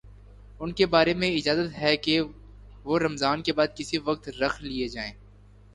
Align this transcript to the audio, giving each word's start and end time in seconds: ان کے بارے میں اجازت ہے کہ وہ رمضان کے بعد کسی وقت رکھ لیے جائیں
ان 0.59 0.71
کے 0.71 0.85
بارے 0.85 1.13
میں 1.13 1.29
اجازت 1.31 1.77
ہے 1.77 1.95
کہ 1.97 2.19
وہ 2.85 2.99
رمضان 2.99 3.41
کے 3.41 3.53
بعد 3.53 3.75
کسی 3.75 3.97
وقت 4.05 4.29
رکھ 4.41 4.61
لیے 4.63 4.87
جائیں 4.87 5.13